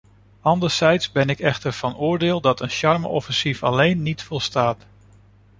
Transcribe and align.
Anderzijds 0.41 1.11
ben 1.11 1.29
ik 1.29 1.39
echter 1.39 1.73
van 1.73 1.97
oordeel 1.97 2.41
dat 2.41 2.61
een 2.61 2.69
charme-offensief 2.69 3.63
alleen 3.63 4.01
niet 4.01 4.23
volstaat. 4.23 4.85